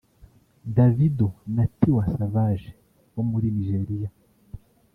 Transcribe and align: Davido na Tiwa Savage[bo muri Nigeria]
Davido 0.75 1.27
na 1.55 1.63
Tiwa 1.79 2.03
Savage[bo 2.15 3.21
muri 3.31 3.47
Nigeria] 3.57 4.09